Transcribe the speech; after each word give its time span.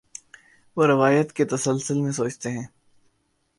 وہ 0.77 0.87
روایت 0.87 1.33
کے 1.33 1.45
تسلسل 1.45 2.01
میں 2.01 2.11
سوچتے 2.11 2.51
ہیں۔ 2.51 2.65